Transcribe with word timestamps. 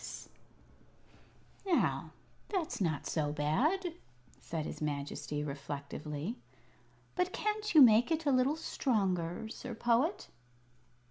"Now, 1.63 2.13
that's 2.49 2.81
not 2.81 3.05
so 3.05 3.31
bad," 3.31 3.93
said 4.39 4.65
his 4.65 4.81
Majesty, 4.81 5.43
reflectively. 5.43 6.37
"But 7.13 7.31
can't 7.31 7.75
you 7.75 7.83
make 7.83 8.09
it 8.09 8.25
a 8.25 8.31
little 8.31 8.55
stronger, 8.55 9.47
Sir 9.49 9.75
Poet?" 9.75 10.27